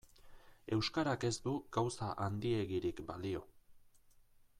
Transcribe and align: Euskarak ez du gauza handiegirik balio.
Euskarak 0.77 1.25
ez 1.29 1.33
du 1.43 1.53
gauza 1.77 2.07
handiegirik 2.27 3.03
balio. 3.11 3.43